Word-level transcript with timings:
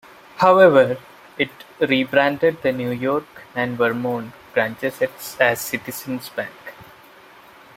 However, 0.37 0.97
it 1.37 1.51
re-branded 1.79 2.63
the 2.63 2.71
New 2.71 2.89
York 2.89 3.43
and 3.53 3.77
Vermont 3.77 4.33
branches 4.51 4.99
as 5.39 5.61
Citizens 5.61 6.27
Bank. 6.29 6.73